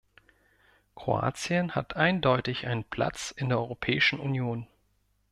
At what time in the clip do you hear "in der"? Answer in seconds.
3.29-3.59